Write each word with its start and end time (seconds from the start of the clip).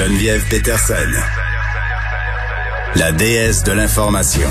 Geneviève 0.00 0.42
Peterson, 0.48 0.94
la 2.96 3.12
déesse 3.12 3.62
de 3.64 3.72
l'information. 3.72 4.48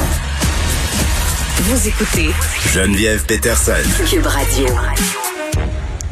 Vous 1.61 1.87
écoutez 1.87 2.29
Geneviève 2.72 3.25
Peterson. 3.25 3.72
Cube 4.08 4.27
Radio. 4.27 4.67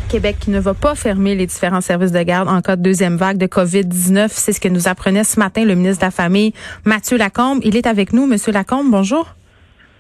Québec 0.10 0.37
qui 0.39 0.49
ne 0.49 0.60
va 0.60 0.73
pas 0.73 0.96
fermer 0.96 1.35
les 1.35 1.46
différents 1.46 1.81
services 1.81 2.12
de 2.12 2.23
garde 2.23 2.49
en 2.49 2.62
cas 2.62 2.78
de 2.78 2.81
deuxième 2.81 3.15
vague 3.15 3.37
de 3.37 3.46
COVID-19. 3.46 4.29
C'est 4.31 4.53
ce 4.53 4.60
que 4.60 4.69
nous 4.69 4.87
apprenait 4.87 5.23
ce 5.23 5.40
matin 5.40 5.65
le 5.65 5.76
ministre 5.76 5.99
de 5.99 6.06
la 6.06 6.12
Famille, 6.12 6.54
Mathieu 6.83 7.19
Lacombe. 7.19 7.60
Il 7.62 7.78
est 7.78 7.85
avec 7.85 8.13
nous. 8.13 8.26
Monsieur 8.26 8.51
Lacombe, 8.51 8.90
bonjour. 8.90 9.37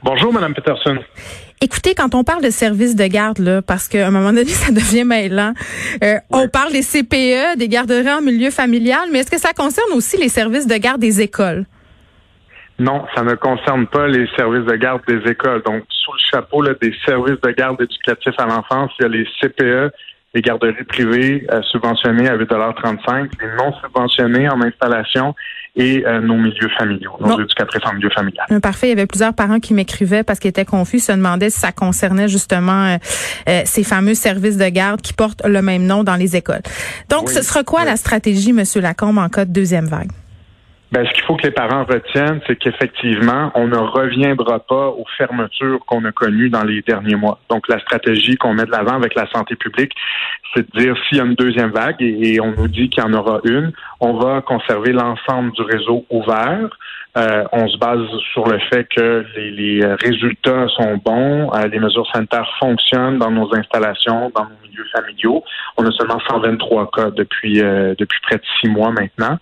Bonjour, 0.03 0.31
Madame 0.31 0.53
Peterson. 0.53 0.97
Écoutez, 1.59 1.95
quand 1.95 2.13
on 2.13 2.23
parle 2.23 2.43
de 2.43 2.51
services 2.51 2.95
de 2.95 3.07
garde, 3.07 3.39
là, 3.39 3.61
parce 3.63 3.87
qu'à 3.87 4.07
un 4.07 4.11
moment 4.11 4.31
donné, 4.31 4.45
ça 4.45 4.71
devient 4.71 5.03
mêlant, 5.03 5.53
euh, 6.03 6.15
on 6.29 6.47
parle 6.47 6.71
des 6.71 6.83
CPE, 6.83 7.57
des 7.57 7.67
garderies 7.67 8.11
en 8.11 8.21
milieu 8.21 8.51
familial, 8.51 9.09
mais 9.11 9.19
est-ce 9.19 9.31
que 9.31 9.39
ça 9.39 9.53
concerne 9.53 9.91
aussi 9.93 10.17
les 10.17 10.29
services 10.29 10.67
de 10.67 10.75
garde 10.75 11.01
des 11.01 11.21
écoles? 11.21 11.65
Non, 12.79 13.05
ça 13.15 13.23
ne 13.23 13.33
concerne 13.33 13.87
pas 13.87 14.07
les 14.07 14.27
services 14.37 14.65
de 14.65 14.75
garde 14.75 15.01
des 15.07 15.31
écoles. 15.31 15.63
Donc, 15.63 15.83
sous 15.89 16.11
le 16.11 16.19
chapeau 16.31 16.61
là, 16.61 16.73
des 16.79 16.93
services 17.05 17.41
de 17.41 17.51
garde 17.51 17.81
éducatifs 17.81 18.35
à 18.37 18.45
l'enfance, 18.45 18.91
il 18.99 19.03
y 19.03 19.05
a 19.05 19.09
les 19.09 19.27
CPE, 19.41 19.91
les 20.35 20.41
garderies 20.41 20.83
privées 20.83 21.47
euh, 21.51 21.61
subventionnées 21.63 22.29
à 22.29 22.37
8,35 22.37 23.29
les 23.41 23.47
non 23.57 23.73
subventionnées 23.81 24.47
en 24.47 24.61
installation 24.61 25.33
et 25.77 26.05
euh, 26.05 26.19
nos 26.19 26.35
milieux 26.35 26.69
familiaux, 26.77 27.13
nos 27.19 27.39
éducatrices 27.39 27.85
en 27.85 27.93
milieu 27.93 28.09
familial. 28.09 28.45
Parfait. 28.61 28.87
Il 28.87 28.89
y 28.89 28.93
avait 28.93 29.05
plusieurs 29.05 29.33
parents 29.33 29.59
qui 29.59 29.73
m'écrivaient 29.73 30.23
parce 30.23 30.39
qu'ils 30.39 30.49
étaient 30.49 30.65
confus, 30.65 30.99
se 30.99 31.11
demandaient 31.11 31.51
si 31.51 31.59
ça 31.59 31.71
concernait 31.71 32.27
justement 32.27 32.97
euh, 33.47 33.61
ces 33.65 33.83
fameux 33.83 34.15
services 34.15 34.57
de 34.57 34.67
garde 34.67 35.01
qui 35.01 35.13
portent 35.13 35.45
le 35.45 35.61
même 35.61 35.85
nom 35.85 36.03
dans 36.03 36.15
les 36.15 36.35
écoles. 36.35 36.61
Donc, 37.09 37.29
ce 37.29 37.41
sera 37.41 37.63
quoi 37.63 37.85
la 37.85 37.95
stratégie, 37.95 38.53
Monsieur 38.53 38.81
Lacombe, 38.81 39.19
en 39.19 39.29
cas 39.29 39.45
de 39.45 39.51
deuxième 39.51 39.85
vague? 39.85 40.09
Ben, 40.89 41.05
ce 41.05 41.11
qu'il 41.11 41.23
faut 41.25 41.35
que 41.35 41.43
les 41.43 41.51
parents 41.51 41.83
retiennent, 41.83 42.39
c'est 42.47 42.55
qu'effectivement, 42.55 43.51
on 43.55 43.67
ne 43.67 43.75
reviendra 43.75 44.59
pas 44.59 44.87
aux 44.87 45.05
fermetures 45.17 45.79
qu'on 45.85 46.05
a 46.05 46.13
connues 46.13 46.49
dans 46.49 46.63
les 46.63 46.81
derniers 46.81 47.15
mois. 47.15 47.39
Donc, 47.49 47.67
la 47.67 47.77
stratégie 47.79 48.37
qu'on 48.37 48.53
met 48.53 48.65
de 48.65 48.71
l'avant 48.71 48.95
avec 48.95 49.13
la 49.13 49.29
santé 49.31 49.55
publique, 49.55 49.91
c'est 50.53 50.65
de 50.73 50.79
dire 50.79 50.95
s'il 51.03 51.17
y 51.17 51.21
a 51.21 51.25
une 51.25 51.35
deuxième 51.35 51.71
vague 51.71 51.97
et, 51.99 52.39
on 52.39 52.51
nous 52.51 52.69
dit 52.69 52.89
qu'il 52.89 53.03
y 53.03 53.05
en 53.05 53.13
aura 53.13 53.41
une, 53.43 53.73
on 53.99 54.13
va 54.13 54.41
conserver 54.41 54.93
l'ensemble 54.93 55.51
du 55.51 55.61
réseau 55.63 56.05
ouvert. 56.09 56.69
Euh, 57.17 57.43
on 57.51 57.67
se 57.67 57.77
base 57.77 58.05
sur 58.31 58.47
le 58.47 58.59
fait 58.71 58.87
que 58.95 59.25
les, 59.35 59.83
résultats 60.03 60.67
sont 60.75 60.97
bons, 61.03 61.51
euh, 61.51 61.67
les 61.67 61.79
mesures 61.79 62.07
sanitaires 62.13 62.47
fonctionnent 62.59 63.17
dans 63.17 63.31
nos 63.31 63.49
installations, 63.55 64.31
dans 64.35 64.43
nos 64.43 64.67
milieux 64.67 64.85
familiaux. 64.95 65.43
On 65.77 65.85
a 65.85 65.91
seulement 65.91 66.19
123 66.29 66.91
cas 66.91 67.09
depuis 67.09 67.61
euh, 67.61 67.95
depuis 67.97 68.19
près 68.21 68.35
de 68.35 68.43
six 68.59 68.67
mois 68.67 68.91
maintenant, 68.91 69.37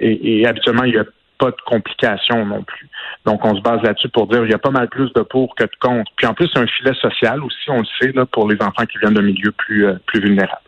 et, 0.00 0.46
habituellement 0.46 0.84
il 0.84 0.92
n'y 0.92 0.98
a 0.98 1.04
pas 1.38 1.50
de 1.50 1.56
complications 1.66 2.46
non 2.46 2.62
plus. 2.62 2.88
Donc, 3.24 3.44
on 3.44 3.54
se 3.54 3.60
base 3.60 3.82
là-dessus 3.82 4.08
pour 4.08 4.26
dire 4.26 4.40
qu'il 4.40 4.50
y 4.50 4.54
a 4.54 4.58
pas 4.58 4.70
mal 4.70 4.88
plus 4.88 5.12
de 5.12 5.20
pour 5.20 5.54
que 5.54 5.64
de 5.64 5.70
contre. 5.80 6.10
Puis 6.16 6.26
en 6.26 6.34
plus, 6.34 6.48
c'est 6.52 6.58
un 6.58 6.66
filet 6.66 6.94
social 6.94 7.42
aussi, 7.44 7.68
on 7.68 7.80
le 7.80 7.86
sait, 8.00 8.12
pour 8.32 8.48
les 8.48 8.56
enfants 8.60 8.86
qui 8.90 8.98
viennent 8.98 9.14
de 9.14 9.20
milieux 9.20 9.52
plus, 9.52 9.86
plus 10.06 10.20
vulnérables. 10.20 10.62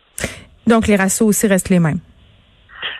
Donc, 0.67 0.87
les 0.87 0.95
ratios 0.95 1.27
aussi 1.27 1.47
restent 1.47 1.69
les 1.69 1.79
mêmes. 1.79 1.99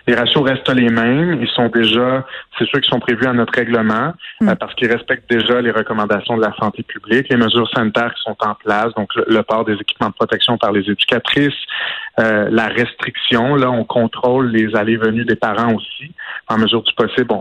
Les 0.06 0.14
ratios 0.14 0.42
restent 0.42 0.68
les 0.74 0.88
mêmes. 0.88 1.38
Ils 1.40 1.48
sont 1.48 1.68
déjà, 1.68 2.26
c'est 2.58 2.66
sûr 2.66 2.80
qu'ils 2.80 2.90
sont 2.90 3.00
prévus 3.00 3.26
à 3.26 3.32
notre 3.32 3.54
règlement 3.54 4.12
hmm. 4.40 4.48
euh, 4.48 4.54
parce 4.54 4.74
qu'ils 4.74 4.90
respectent 4.90 5.30
déjà 5.30 5.60
les 5.60 5.70
recommandations 5.70 6.36
de 6.36 6.42
la 6.42 6.54
santé 6.56 6.82
publique, 6.82 7.28
les 7.28 7.36
mesures 7.36 7.68
sanitaires 7.74 8.12
qui 8.14 8.22
sont 8.22 8.36
en 8.40 8.54
place, 8.54 8.92
donc 8.94 9.10
le, 9.14 9.42
port 9.42 9.64
des 9.64 9.74
équipements 9.74 10.08
de 10.08 10.14
protection 10.14 10.58
par 10.58 10.72
les 10.72 10.80
éducatrices, 10.80 11.54
euh, 12.20 12.48
la 12.50 12.66
restriction. 12.66 13.54
Là, 13.54 13.70
on 13.70 13.84
contrôle 13.84 14.50
les 14.50 14.74
allées-venues 14.76 15.24
des 15.24 15.36
parents 15.36 15.74
aussi. 15.74 16.12
En 16.48 16.58
mesure 16.58 16.82
du 16.82 16.92
possible, 16.94 17.32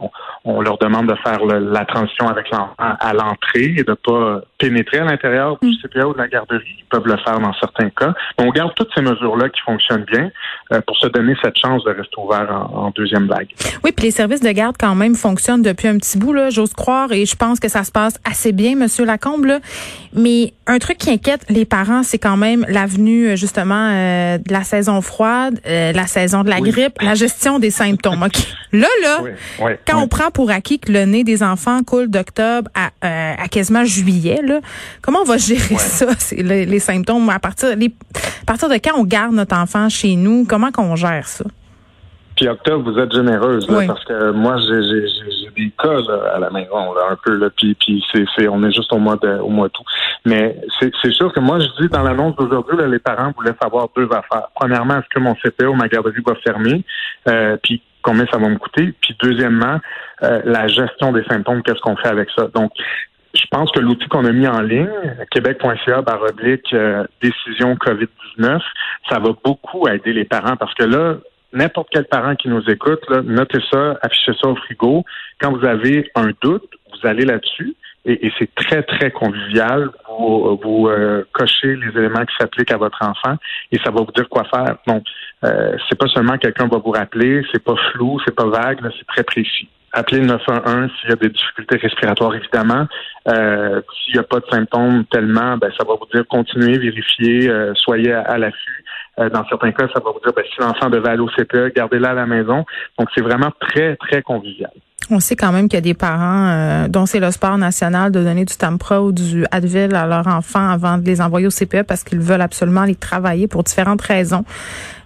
on, 0.45 0.61
leur 0.61 0.77
demande 0.77 1.07
de 1.07 1.15
faire 1.23 1.43
la 1.45 1.85
transition 1.85 2.27
avec 2.27 2.49
l'enfant 2.51 2.75
à 2.77 3.13
l'entrée 3.13 3.75
et 3.77 3.83
de 3.83 3.93
pas 3.93 4.41
pénétrer 4.57 4.99
à 4.99 5.03
l'intérieur 5.03 5.57
du 5.61 5.69
hmm. 5.69 5.73
CPA 5.81 6.07
ou 6.07 6.13
de 6.13 6.19
la 6.19 6.27
garderie. 6.27 6.77
Ils 6.79 6.85
peuvent 6.85 7.07
le 7.07 7.17
faire 7.17 7.39
dans 7.39 7.53
certains 7.55 7.89
cas. 7.89 8.13
on 8.37 8.49
garde 8.49 8.73
toutes 8.75 8.91
ces 8.95 9.01
mesures-là 9.01 9.49
qui 9.49 9.59
fonctionnent 9.61 10.05
bien 10.05 10.31
euh, 10.71 10.81
pour 10.81 10.95
se 10.97 11.07
donner 11.07 11.35
cette 11.41 11.57
chance 11.57 11.83
de 11.83 11.89
rester 11.89 12.15
ouvert 12.17 12.49
en, 12.73 12.91
deuxième 12.91 13.27
vague. 13.27 13.49
Oui, 13.83 13.91
puis 13.91 14.05
les 14.05 14.11
services 14.11 14.41
de 14.41 14.51
garde 14.51 14.75
quand 14.79 14.95
même 14.95 15.15
fonctionnent 15.15 15.61
depuis 15.61 15.87
un 15.87 15.97
petit 15.97 16.17
bout, 16.17 16.33
là, 16.33 16.49
j'ose 16.49 16.73
croire, 16.73 17.11
et 17.11 17.25
je 17.25 17.35
pense 17.35 17.59
que 17.59 17.69
ça 17.69 17.83
se 17.83 17.91
passe 17.91 18.19
assez 18.23 18.51
bien, 18.51 18.75
Monsieur 18.75 19.05
Lacombe. 19.05 19.45
Là. 19.45 19.59
Mais 20.13 20.53
un 20.67 20.77
truc 20.79 20.97
qui 20.97 21.09
inquiète 21.09 21.45
les 21.49 21.65
parents, 21.65 22.03
c'est 22.03 22.19
quand 22.19 22.37
même 22.37 22.65
l'avenue 22.67 23.29
euh, 23.29 23.35
justement 23.35 23.89
euh, 23.91 24.37
de 24.37 24.51
la 24.51 24.60
saison 24.63 25.01
froide, 25.01 25.59
euh, 25.65 25.91
la 25.91 26.07
saison 26.07 26.43
de 26.43 26.49
la 26.49 26.59
grippe, 26.59 27.01
la 27.01 27.15
gestion 27.15 27.59
des 27.59 27.71
symptômes. 27.71 28.27
Là, 28.73 28.87
là, 29.01 29.19
quand 29.87 30.01
on 30.01 30.07
prend 30.07 30.31
pour 30.31 30.51
acquis 30.51 30.79
que 30.79 30.91
le 30.91 31.05
nez 31.05 31.23
des 31.23 31.43
enfants 31.43 31.83
coule 31.83 32.09
d'octobre 32.09 32.69
à, 32.73 32.91
à 33.01 33.47
quasiment 33.47 33.83
juillet, 33.83 34.41
là, 34.43 34.61
comment 35.01 35.19
on 35.21 35.25
va 35.25 35.37
gérer 35.37 35.75
ça, 35.77 36.07
les, 36.37 36.65
les, 36.65 36.79
symptômes 36.79 37.29
à 37.29 37.39
partir, 37.39 37.75
les, 37.75 37.93
à 38.41 38.45
partir 38.45 38.69
de 38.69 38.75
quand 38.75 38.97
on 38.97 39.03
garde 39.03 39.33
notre 39.33 39.55
enfant 39.55 39.89
chez 39.89 40.15
nous, 40.15 40.45
comment 40.47 40.71
qu'on 40.71 40.95
gère 40.95 41.27
ça? 41.27 41.45
Puis 42.35 42.47
octobre, 42.47 42.91
vous 42.91 42.97
êtes 42.97 43.13
généreuse 43.13 43.67
parce 43.67 44.03
que 44.05 44.31
moi 44.31 44.55
j'ai 44.57 45.40
des 45.55 45.71
cas 45.77 45.97
à 46.33 46.39
la 46.39 46.49
maison 46.49 46.93
là, 46.93 47.01
un 47.11 47.17
peu 47.23 47.35
là, 47.35 47.49
puis 47.55 47.75
puis 47.75 48.03
c'est 48.13 48.47
on 48.47 48.63
est 48.63 48.71
juste 48.71 48.91
au 48.93 48.97
mois 48.97 49.17
de 49.17 49.39
au 49.39 49.49
mois 49.49 49.67
d'août. 49.67 49.85
Mais 50.25 50.55
c'est 50.79 51.11
sûr 51.11 51.31
que 51.33 51.39
moi 51.39 51.59
je 51.59 51.81
dis 51.81 51.89
dans 51.89 52.03
l'annonce 52.03 52.35
d'aujourd'hui 52.35 52.77
les 52.87 52.99
parents 52.99 53.31
voulaient 53.35 53.55
savoir 53.61 53.89
deux 53.95 54.07
affaires. 54.07 54.47
Premièrement, 54.55 54.99
est-ce 54.99 55.09
que 55.09 55.19
mon 55.19 55.35
CPE 55.35 55.67
ou 55.67 55.73
ma 55.73 55.87
garderie 55.87 56.21
va 56.25 56.35
fermer? 56.35 56.83
Euh, 57.27 57.57
Puis 57.61 57.81
combien 58.01 58.25
ça 58.31 58.37
va 58.37 58.49
me 58.49 58.57
coûter? 58.57 58.93
Puis 59.01 59.15
deuxièmement, 59.21 59.79
euh, 60.23 60.41
la 60.45 60.67
gestion 60.67 61.11
des 61.11 61.23
symptômes, 61.25 61.61
qu'est-ce 61.63 61.81
qu'on 61.81 61.95
fait 61.95 62.09
avec 62.09 62.29
ça? 62.35 62.47
Donc 62.53 62.71
je 63.33 63.45
pense 63.49 63.71
que 63.71 63.79
l'outil 63.79 64.07
qu'on 64.07 64.25
a 64.25 64.31
mis 64.31 64.47
en 64.47 64.61
ligne, 64.61 64.89
québec.ca 65.31 66.01
baroblique 66.01 66.73
euh, 66.73 67.05
décision 67.21 67.75
COVID-19, 67.75 68.59
ça 69.09 69.19
va 69.19 69.29
beaucoup 69.43 69.87
aider 69.87 70.13
les 70.13 70.25
parents 70.25 70.57
parce 70.57 70.73
que 70.73 70.83
là, 70.83 71.15
n'importe 71.53 71.89
quel 71.91 72.05
parent 72.05 72.35
qui 72.35 72.49
nous 72.49 72.63
écoute, 72.69 73.01
notez 73.23 73.59
ça, 73.71 73.97
affichez 74.01 74.33
ça 74.41 74.47
au 74.47 74.55
frigo. 74.55 75.03
Quand 75.39 75.51
vous 75.51 75.65
avez 75.65 76.09
un 76.15 76.31
doute, 76.41 76.69
vous 76.91 77.07
allez 77.07 77.25
là-dessus. 77.25 77.75
Et, 78.03 78.31
c'est 78.39 78.53
très, 78.55 78.81
très 78.81 79.11
convivial. 79.11 79.89
Vous, 80.09 80.59
vous 80.63 80.87
euh, 80.87 81.23
cochez 81.33 81.75
les 81.75 81.89
éléments 81.89 82.25
qui 82.25 82.35
s'appliquent 82.39 82.71
à 82.71 82.77
votre 82.77 82.97
enfant 83.01 83.35
et 83.71 83.77
ça 83.83 83.91
va 83.91 84.01
vous 84.01 84.11
dire 84.15 84.27
quoi 84.27 84.43
faire. 84.45 84.77
Donc, 84.87 85.03
euh, 85.43 85.75
c'est 85.87 85.97
pas 85.97 86.07
seulement 86.07 86.37
quelqu'un 86.37 86.67
va 86.67 86.79
vous 86.79 86.91
rappeler, 86.91 87.43
c'est 87.51 87.63
pas 87.63 87.75
flou, 87.91 88.19
c'est 88.25 88.35
pas 88.35 88.47
vague, 88.47 88.79
c'est 88.97 89.07
très 89.07 89.23
précis. 89.23 89.69
Appelez 89.93 90.21
le 90.21 90.27
911 90.27 90.89
s'il 90.99 91.09
y 91.09 91.13
a 91.13 91.15
des 91.17 91.29
difficultés 91.29 91.77
respiratoires, 91.77 92.33
évidemment. 92.33 92.87
Euh, 93.27 93.81
s'il 94.03 94.13
n'y 94.13 94.19
a 94.19 94.23
pas 94.23 94.39
de 94.39 94.45
symptômes 94.49 95.03
tellement, 95.11 95.57
ben, 95.57 95.69
ça 95.77 95.85
va 95.85 95.95
vous 95.95 96.07
dire 96.13 96.25
continuez, 96.27 96.77
vérifiez, 96.77 97.49
euh, 97.49 97.73
soyez 97.75 98.13
à 98.13 98.37
l'affût. 98.37 98.85
Euh, 99.19 99.29
dans 99.29 99.45
certains 99.47 99.71
cas, 99.71 99.87
ça 99.93 99.99
va 99.99 100.11
vous 100.11 100.19
dire 100.23 100.33
ben, 100.35 100.43
si 100.53 100.61
l'enfant 100.61 100.89
devait 100.89 101.09
aller 101.09 101.21
au 101.21 101.27
CPE, 101.27 101.73
gardez-le 101.75 102.05
à 102.05 102.13
la 102.13 102.25
maison. 102.25 102.65
Donc, 102.97 103.09
c'est 103.13 103.21
vraiment 103.21 103.51
très, 103.59 103.95
très 103.97 104.21
convivial. 104.21 104.71
On 105.09 105.19
sait 105.19 105.35
quand 105.35 105.51
même 105.51 105.67
qu'il 105.67 105.75
y 105.75 105.77
a 105.77 105.81
des 105.81 105.93
parents 105.93 106.47
euh, 106.47 106.87
dont 106.87 107.05
c'est 107.05 107.19
le 107.19 107.31
sport 107.31 107.57
national 107.57 108.13
de 108.13 108.23
donner 108.23 108.45
du 108.45 108.55
Tampra 108.55 109.01
ou 109.01 109.11
du 109.11 109.45
Advil 109.51 109.93
à 109.93 110.07
leurs 110.07 110.27
enfants 110.27 110.69
avant 110.69 110.97
de 110.97 111.05
les 111.05 111.19
envoyer 111.19 111.47
au 111.47 111.49
CPE 111.49 111.83
parce 111.83 112.03
qu'ils 112.03 112.21
veulent 112.21 112.41
absolument 112.41 112.85
les 112.85 112.95
travailler 112.95 113.47
pour 113.47 113.63
différentes 113.63 114.01
raisons, 114.01 114.45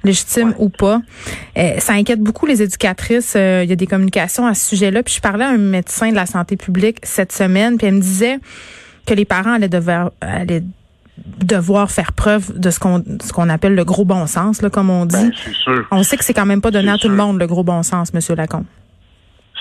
légitimes 0.04 0.54
ou 0.60 0.70
pas. 0.70 1.02
Euh, 1.58 1.80
ça 1.80 1.94
inquiète 1.94 2.20
beaucoup 2.20 2.46
les 2.46 2.62
éducatrices. 2.62 3.34
il 3.36 3.68
y 3.68 3.74
a 3.74 3.76
des 3.76 3.88
communications 3.88 4.46
à 4.46 4.54
ce 4.54 4.70
sujet-là. 4.70 5.02
Puis 5.02 5.16
je 5.16 5.22
parlais 5.22 5.46
à 5.46 5.50
un 5.50 5.58
médecin 5.58 6.12
de 6.12 6.16
la 6.16 6.28
santé 6.28 6.56
publique 6.56 7.00
cette 7.02 7.32
semaine, 7.32 7.78
puis 7.78 7.88
elle 7.88 7.96
me 7.96 8.02
disait 8.02 8.38
que 9.08 9.16
les 9.16 9.26
parents 9.26 9.54
allaient 9.54 9.70
devoir, 9.70 10.12
allaient 10.22 10.64
devoir 11.18 11.90
faire 11.92 12.14
preuve 12.14 12.58
de 12.60 12.70
ce 12.70 12.80
qu'on 12.80 13.04
ce 13.22 13.32
qu'on 13.32 13.50
appelle 13.50 13.76
le 13.76 13.86
gros 13.86 14.06
bon 14.06 14.28
sens, 14.28 14.62
là, 14.62 14.70
comme 14.70 14.90
on 14.90 15.06
dit. 15.06 15.32
Ben, 15.66 15.86
on 15.92 16.04
sait 16.04 16.18
que 16.18 16.24
c'est 16.24 16.34
quand 16.34 16.46
même 16.46 16.62
pas 16.62 16.72
donné 16.72 16.92
à 16.92 16.98
tout 16.98 17.10
le 17.10 17.16
monde 17.16 17.40
le 17.40 17.48
gros 17.48 17.64
bon 17.64 17.84
sens, 17.84 18.14
Monsieur 18.14 18.36
Lacombe. 18.36 18.66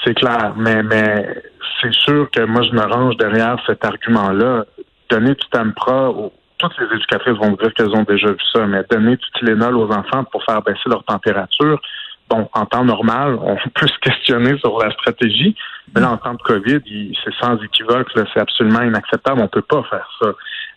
C'est 0.05 0.15
clair, 0.15 0.55
mais 0.57 0.83
mais 0.83 1.43
c'est 1.81 1.93
sûr 1.93 2.29
que 2.31 2.45
moi 2.45 2.63
je 2.63 2.73
me 2.73 2.83
range 2.83 3.17
derrière 3.17 3.57
cet 3.67 3.85
argument-là. 3.85 4.65
Donner 5.11 5.35
du 5.35 5.49
Tampra, 5.51 6.13
toutes 6.59 6.79
les 6.79 6.97
éducatrices 6.97 7.37
vont 7.37 7.53
dire 7.53 7.73
qu'elles 7.75 7.95
ont 7.95 8.05
déjà 8.05 8.29
vu 8.29 8.43
ça, 8.53 8.67
mais 8.67 8.83
donner 8.91 9.17
du 9.17 9.25
Tylenol 9.39 9.77
aux 9.77 9.91
enfants 9.91 10.25
pour 10.25 10.43
faire 10.45 10.63
baisser 10.63 10.87
leur 10.87 11.05
température, 11.05 11.81
bon, 12.29 12.49
en 12.53 12.67
temps 12.67 12.85
normal, 12.85 13.39
on 13.43 13.57
peut 13.75 13.87
se 13.87 13.99
questionner 14.01 14.57
sur 14.59 14.79
la 14.79 14.91
stratégie, 14.93 15.55
mais 15.95 16.01
là, 16.01 16.13
en 16.13 16.17
temps 16.17 16.35
de 16.35 16.43
COVID, 16.43 16.81
c'est 17.25 17.35
sans 17.41 17.57
équivoque, 17.63 18.09
c'est 18.15 18.41
absolument 18.41 18.83
inacceptable. 18.83 19.41
On 19.41 19.49
peut 19.49 19.63
pas 19.63 19.83
faire 19.91 20.09
ça. 20.21 20.33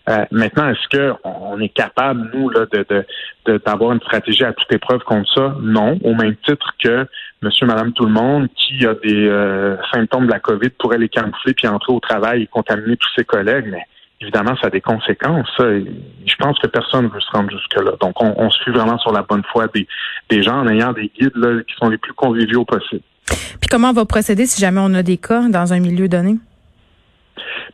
Euh, 0.09 0.25
maintenant, 0.31 0.69
est-ce 0.69 0.97
qu'on 0.97 1.59
est 1.59 1.69
capable, 1.69 2.29
nous, 2.33 2.49
là, 2.49 2.65
de, 2.71 3.57
d'avoir 3.65 3.91
une 3.91 3.99
stratégie 3.99 4.43
à 4.43 4.53
toute 4.53 4.71
épreuve 4.71 5.01
contre 5.01 5.29
ça? 5.33 5.55
Non. 5.61 5.99
Au 6.03 6.15
même 6.15 6.35
titre 6.45 6.73
que 6.81 7.05
monsieur, 7.41 7.65
madame, 7.65 7.91
tout 7.93 8.05
le 8.05 8.11
monde 8.11 8.47
qui 8.55 8.85
a 8.85 8.93
des 8.93 9.27
euh, 9.27 9.75
symptômes 9.93 10.27
de 10.27 10.31
la 10.31 10.39
COVID 10.39 10.69
pourrait 10.79 10.97
les 10.97 11.09
camoufler 11.09 11.53
puis 11.53 11.67
entrer 11.67 11.91
au 11.91 11.99
travail 11.99 12.43
et 12.43 12.47
contaminer 12.47 12.95
tous 12.95 13.09
ses 13.17 13.25
collègues. 13.25 13.67
Mais 13.69 13.83
évidemment, 14.21 14.55
ça 14.61 14.67
a 14.67 14.69
des 14.69 14.81
conséquences. 14.81 15.51
je 15.59 16.35
pense 16.39 16.57
que 16.59 16.67
personne 16.67 17.05
ne 17.05 17.09
veut 17.09 17.19
se 17.19 17.31
rendre 17.31 17.51
jusque-là. 17.51 17.91
Donc, 17.99 18.21
on, 18.21 18.33
on 18.37 18.49
suit 18.49 18.71
vraiment 18.71 18.97
sur 18.99 19.11
la 19.11 19.23
bonne 19.23 19.43
foi 19.51 19.67
des, 19.67 19.87
des 20.29 20.41
gens 20.41 20.59
en 20.59 20.67
ayant 20.69 20.93
des 20.93 21.11
guides 21.19 21.35
là, 21.35 21.61
qui 21.67 21.75
sont 21.75 21.89
les 21.89 21.97
plus 21.97 22.13
conviviaux 22.13 22.63
possibles. 22.63 23.03
Puis 23.27 23.69
comment 23.69 23.89
on 23.89 23.93
va 23.93 24.05
procéder 24.05 24.45
si 24.45 24.61
jamais 24.61 24.79
on 24.81 24.93
a 24.93 25.03
des 25.03 25.17
cas 25.17 25.49
dans 25.49 25.73
un 25.73 25.79
milieu 25.79 26.07
donné? 26.07 26.37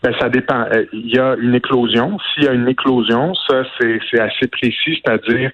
Ben, 0.04 0.14
ça 0.20 0.28
dépend. 0.28 0.66
Euh, 0.74 0.86
il 0.92 1.16
y 1.16 1.18
a 1.18 1.36
une 1.40 1.56
éclosion. 1.56 2.18
S'il 2.20 2.44
y 2.44 2.48
a 2.50 2.52
une 2.52 2.68
éclosion, 2.68 3.34
ça, 3.48 3.64
c'est 3.80 4.20
assez 4.20 4.48
précis, 4.48 5.02
c'est-à-dire 5.02 5.50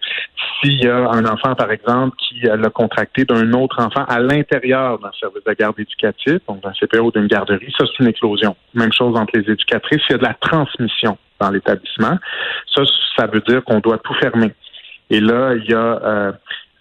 s'il 0.59 0.83
y 0.83 0.87
a 0.87 1.07
un 1.07 1.25
enfant, 1.25 1.53
par 1.53 1.71
exemple, 1.71 2.15
qui 2.17 2.39
l'a 2.41 2.69
contracté 2.71 3.25
d'un 3.25 3.53
autre 3.53 3.79
enfant 3.79 4.03
à 4.05 4.19
l'intérieur 4.19 4.97
d'un 4.97 5.11
service 5.19 5.43
de 5.43 5.53
garde 5.53 5.79
éducatif, 5.79 6.39
donc 6.47 6.63
d'un 6.63 6.71
CPO 6.71 7.05
ou 7.05 7.11
d'une 7.11 7.27
garderie, 7.27 7.71
ça, 7.77 7.85
c'est 7.85 8.03
une 8.03 8.09
éclosion. 8.09 8.55
Même 8.73 8.91
chose 8.91 9.15
entre 9.15 9.37
les 9.37 9.51
éducatrices. 9.51 10.01
S'il 10.07 10.13
y 10.13 10.15
a 10.15 10.17
de 10.17 10.23
la 10.23 10.33
transmission 10.33 11.17
dans 11.39 11.51
l'établissement, 11.51 12.17
ça, 12.73 12.81
ça 13.17 13.27
veut 13.27 13.41
dire 13.41 13.63
qu'on 13.63 13.79
doit 13.79 13.99
tout 13.99 14.15
fermer. 14.15 14.51
Et 15.11 15.19
là, 15.19 15.53
il 15.55 15.69
y 15.69 15.73
a 15.73 15.99
euh, 16.03 16.31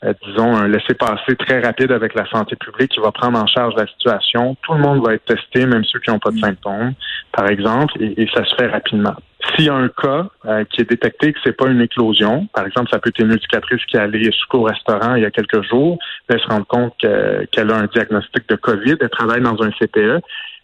euh, 0.04 0.12
disons, 0.24 0.56
un 0.56 0.68
laisser-passer 0.68 1.34
très 1.36 1.60
rapide 1.60 1.90
avec 1.90 2.14
la 2.14 2.24
santé 2.26 2.54
publique 2.56 2.92
qui 2.92 3.00
va 3.00 3.10
prendre 3.10 3.38
en 3.38 3.46
charge 3.46 3.74
la 3.76 3.86
situation. 3.86 4.56
Tout 4.62 4.74
le 4.74 4.80
monde 4.80 5.04
va 5.04 5.14
être 5.14 5.24
testé, 5.24 5.66
même 5.66 5.84
ceux 5.84 5.98
qui 5.98 6.10
n'ont 6.10 6.20
pas 6.20 6.30
de 6.30 6.38
symptômes, 6.38 6.94
par 7.32 7.48
exemple, 7.48 7.94
et, 8.00 8.28
ça 8.32 8.44
se 8.44 8.54
fait 8.54 8.68
rapidement. 8.68 9.14
S'il 9.54 9.66
y 9.66 9.68
a 9.68 9.74
un 9.74 9.88
cas 9.88 10.26
euh, 10.46 10.64
qui 10.64 10.82
est 10.82 10.88
détecté 10.88 11.32
que 11.32 11.38
c'est 11.42 11.56
pas 11.56 11.68
une 11.68 11.80
éclosion, 11.80 12.46
par 12.54 12.66
exemple, 12.66 12.90
ça 12.90 12.98
peut 12.98 13.08
être 13.08 13.20
une 13.20 13.32
éducatrice 13.32 13.84
qui 13.86 13.96
est 13.96 14.00
allée 14.00 14.30
au 14.52 14.62
restaurant 14.62 15.14
il 15.14 15.22
y 15.22 15.26
a 15.26 15.30
quelques 15.30 15.62
jours, 15.68 15.98
elle 16.28 16.40
se 16.40 16.46
rend 16.46 16.62
compte 16.64 16.94
qu'elle 16.98 17.70
a 17.70 17.76
un 17.76 17.86
diagnostic 17.86 18.48
de 18.48 18.56
COVID, 18.56 18.96
elle 19.00 19.10
travaille 19.10 19.40
dans 19.40 19.60
un 19.62 19.70
CPE, 19.70 20.20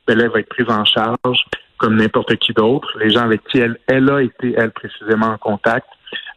ben 0.06 0.18
là, 0.18 0.24
elle 0.24 0.30
va 0.30 0.40
être 0.40 0.48
prise 0.48 0.68
en 0.68 0.84
charge 0.84 1.44
comme 1.78 1.96
n'importe 1.96 2.36
qui 2.36 2.52
d'autre. 2.52 2.88
Les 2.98 3.10
gens 3.10 3.22
avec 3.22 3.42
qui 3.44 3.58
elle, 3.58 3.78
elle 3.86 4.10
a 4.10 4.22
été, 4.22 4.54
elle, 4.56 4.70
précisément 4.70 5.26
en 5.26 5.38
contact, 5.38 5.86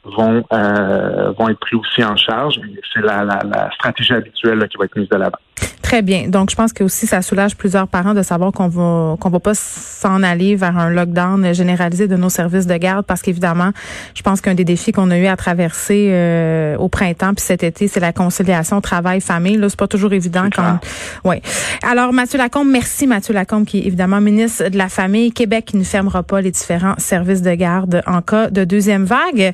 vont 0.04 0.44
euh, 0.54 1.32
vont 1.38 1.50
être 1.50 1.60
pris 1.60 1.76
aussi 1.76 2.04
en 2.04 2.16
charge. 2.16 2.60
C'est 2.94 3.02
la, 3.02 3.24
la, 3.24 3.42
la, 3.44 3.70
stratégie 3.72 4.14
habituelle 4.14 4.68
qui 4.70 4.78
va 4.78 4.86
être 4.86 4.96
mise 4.96 5.10
de 5.10 5.16
l'avant. 5.16 5.38
Très 5.82 6.02
bien. 6.02 6.28
Donc, 6.28 6.50
je 6.50 6.56
pense 6.56 6.74
que 6.74 6.84
aussi 6.84 7.08
ça 7.08 7.22
soulage 7.22 7.56
plusieurs 7.56 7.88
parents 7.88 8.14
de 8.14 8.22
savoir 8.22 8.52
qu'on 8.52 8.68
va 8.68 9.16
qu'on 9.22 9.30
va 9.30 9.40
pas 9.40 9.54
s'en 9.54 10.22
aller 10.22 10.56
vers 10.56 10.78
un 10.78 10.90
lockdown 10.90 11.54
généralisé 11.54 12.10
de 12.10 12.18
nos 12.18 12.28
services 12.28 12.68
de 12.68 12.76
garde 12.76 13.06
parce 13.06 13.22
qu'évidemment, 13.22 13.72
je 14.14 14.22
pense 14.22 14.42
qu'un 14.42 14.54
des 14.54 14.66
défis 14.66 14.92
qu'on 14.92 15.10
a 15.12 15.18
eu 15.18 15.28
à 15.28 15.38
traverser 15.38 16.10
euh, 16.12 16.76
au 16.78 16.90
printemps 16.90 17.34
puis 17.34 17.46
cet 17.46 17.64
été, 17.64 17.88
c'est 17.88 18.02
la 18.02 18.12
conciliation 18.12 18.82
travail-famille. 18.82 19.56
Là, 19.56 19.70
c'est 19.70 19.80
pas 19.80 19.88
toujours 19.88 20.12
évident 20.12 20.50
quand. 20.54 20.80
Ouais. 21.24 21.42
Alors, 21.84 22.12
Mathieu 22.12 22.38
Lacombe, 22.38 22.68
merci 22.70 23.08
Mathieu 23.08 23.34
Lacombe 23.34 23.66
qui 23.66 23.80
est 23.80 23.86
évidemment 23.86 24.20
ministre 24.20 24.68
de 24.68 24.78
la 24.78 24.90
Famille 24.90 25.32
Québec 25.32 25.66
qui 25.66 25.78
ne 25.78 25.86
fermera 25.86 26.22
pas 26.22 26.42
les 26.42 26.52
différents 26.52 26.96
services 26.98 27.42
de 27.42 27.54
garde 27.54 28.04
en 28.08 28.22
cas 28.22 28.50
de 28.50 28.66
deuxième 28.66 29.06
vague. 29.06 29.54